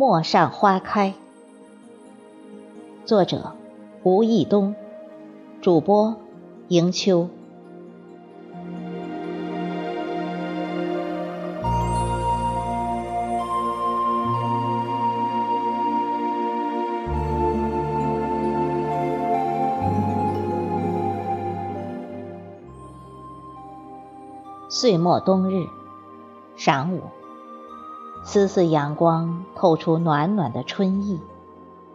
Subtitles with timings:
[0.00, 1.12] 陌上花开。
[3.04, 3.52] 作者：
[4.02, 4.74] 吴义东，
[5.60, 6.16] 主播：
[6.68, 7.28] 迎秋。
[24.70, 25.66] 岁末冬日，
[26.56, 27.02] 晌午，
[28.22, 31.20] 丝丝阳光透出暖暖的春意，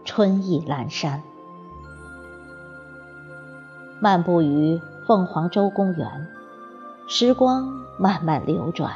[0.04, 1.24] 春意阑珊。
[4.02, 6.28] 漫步于凤凰洲公园，
[7.08, 8.92] 时光慢慢流转。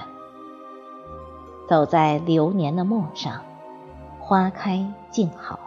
[1.67, 3.41] 走在流年的陌上，
[4.19, 5.59] 花开静好。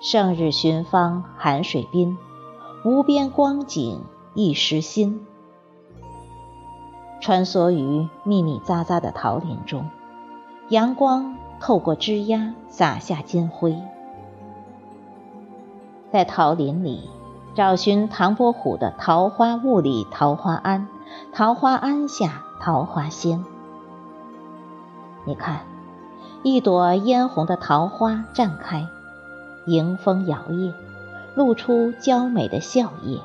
[0.00, 2.18] 胜日寻芳寒水滨，
[2.84, 4.02] 无边光景。
[4.36, 5.24] 一时新，
[7.24, 9.88] 穿梭于密密匝匝的桃林中，
[10.68, 13.80] 阳光透过枝桠洒下金辉。
[16.12, 17.08] 在桃林里
[17.54, 20.86] 找寻唐伯虎的“桃花坞里桃花庵，
[21.32, 23.42] 桃花庵下桃花仙”。
[25.24, 25.60] 你看，
[26.42, 28.86] 一朵嫣红的桃花绽开，
[29.64, 30.74] 迎风摇曳，
[31.34, 33.20] 露出娇美的笑靥。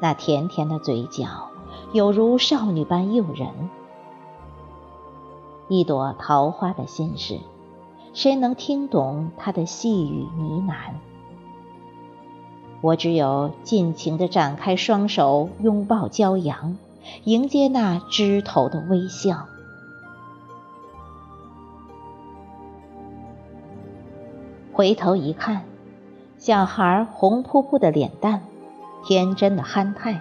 [0.00, 1.47] 那甜甜的嘴角，
[1.92, 3.48] 有如少女般诱人。
[5.68, 7.40] 一朵桃花的心事，
[8.14, 10.94] 谁能听懂它的细语呢喃？
[12.80, 16.76] 我只有尽情地展开双手，拥抱骄阳，
[17.24, 19.46] 迎接那枝头的微笑。
[24.72, 25.64] 回头一看，
[26.38, 28.42] 小孩红扑扑的脸蛋。
[29.04, 30.20] 天真的憨态，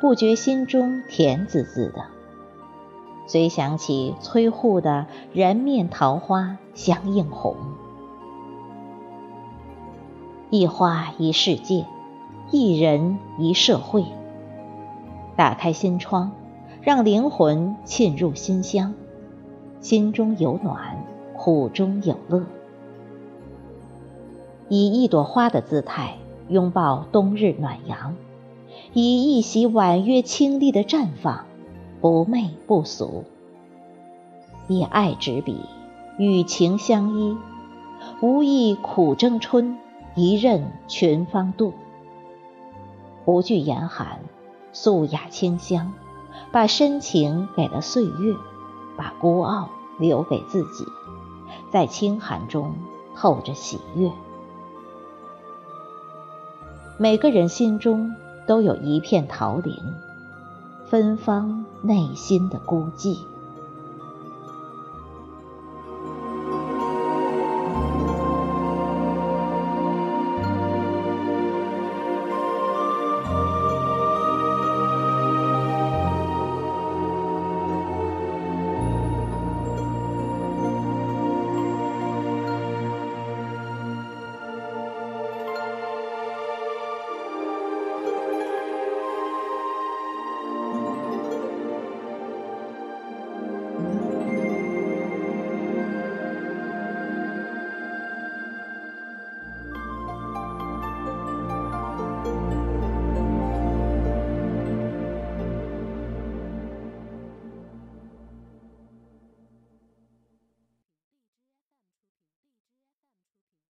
[0.00, 2.04] 不觉心中甜滋滋的。
[3.26, 7.56] 虽想起崔护的“人面桃花相映红”，
[10.50, 11.86] 一花一世界，
[12.50, 14.04] 一人一社会。
[15.34, 16.30] 打开心窗，
[16.80, 18.94] 让灵魂沁入心香，
[19.80, 21.04] 心中有暖，
[21.34, 22.44] 苦中有乐。
[24.68, 26.16] 以一朵花的姿态。
[26.48, 28.14] 拥抱冬日暖阳，
[28.98, 31.44] 以一袭婉约清丽的绽放，
[32.00, 33.24] 不媚不俗。
[34.68, 35.60] 以爱执笔，
[36.16, 37.36] 与情相依，
[38.22, 39.76] 无意苦争春，
[40.14, 41.74] 一任群芳妒。
[43.26, 44.20] 不惧严寒，
[44.72, 45.92] 素雅清香，
[46.50, 48.34] 把深情给了岁月，
[48.96, 49.68] 把孤傲
[49.98, 50.86] 留给自己，
[51.70, 52.74] 在清寒中
[53.14, 54.10] 透着喜悦。
[56.98, 58.10] 每个人心中
[58.46, 59.76] 都有一片桃林，
[60.88, 63.18] 芬芳内心的孤寂。